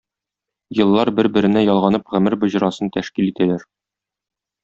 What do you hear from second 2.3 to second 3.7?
боҗрасын тәшкил итәләр.